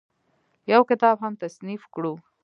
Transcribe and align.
يو 0.71 0.81
کتاب 0.89 1.15
هم 1.23 1.33
تصنيف 1.43 1.81
کړو 1.93 2.13